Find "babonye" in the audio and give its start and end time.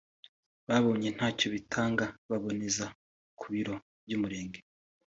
0.67-1.09